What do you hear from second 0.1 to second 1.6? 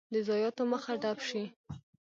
د ضایعاتو مخه ډب شي.